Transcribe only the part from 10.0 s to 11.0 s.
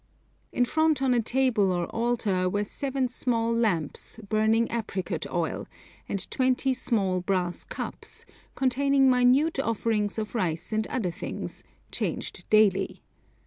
of rice and